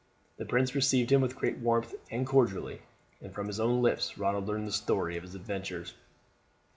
[0.37, 2.81] The prince received him with great warmth and cordiality,
[3.21, 5.93] and from his own lips Ronald learned the story of his adventures.